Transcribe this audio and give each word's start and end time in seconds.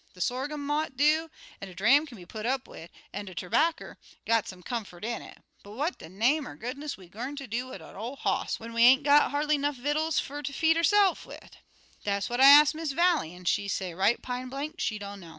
De 0.15 0.19
sorghum 0.19 0.65
mought 0.65 0.97
do, 0.97 1.29
an' 1.61 1.67
de 1.67 1.75
dram 1.75 2.07
kin 2.07 2.17
be 2.17 2.25
put 2.25 2.43
up 2.43 2.67
wid, 2.67 2.89
an' 3.13 3.25
de 3.25 3.35
terbarker 3.35 3.97
got 4.25 4.47
some 4.47 4.63
comfort 4.63 5.05
in 5.05 5.21
it, 5.21 5.43
but 5.61 5.73
what 5.73 5.99
de 5.99 6.09
name 6.09 6.47
er 6.47 6.55
goodness 6.55 6.97
we 6.97 7.07
gwine 7.07 7.35
ter 7.35 7.45
do 7.45 7.67
wid 7.67 7.77
dat 7.77 7.93
ol' 7.95 8.15
hoss, 8.15 8.59
when 8.59 8.73
we 8.73 8.81
ain't 8.81 9.03
got 9.03 9.29
hardly 9.29 9.59
'nuff 9.59 9.75
vittles 9.75 10.17
fer 10.19 10.41
ter 10.41 10.53
feed 10.53 10.75
ourse'f 10.75 11.27
wid? 11.27 11.57
Dat 12.03 12.25
what 12.31 12.41
I 12.41 12.49
ax 12.49 12.73
Miss 12.73 12.93
Vallie, 12.93 13.35
an' 13.35 13.45
she 13.45 13.67
say 13.67 13.93
right 13.93 14.19
pine 14.23 14.49
blank 14.49 14.79
she 14.79 14.97
dunno. 14.97 15.29